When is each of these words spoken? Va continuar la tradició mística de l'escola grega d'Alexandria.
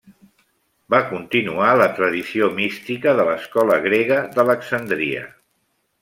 Va 0.93 0.99
continuar 1.09 1.67
la 1.81 1.87
tradició 1.99 2.47
mística 2.59 3.13
de 3.19 3.25
l'escola 3.27 3.77
grega 3.83 4.17
d'Alexandria. 4.37 5.21